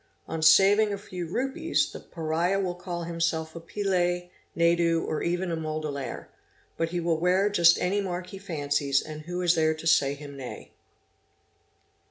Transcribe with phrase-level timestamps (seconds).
[0.27, 5.51] On saving a few rupees, the Pariah will call himself a Pillay, Naidu, or even
[5.51, 6.29] a Mudaliar;
[6.75, 10.15] but he will wear just any mark he fancies, and who is there to say
[10.15, 10.71] him nay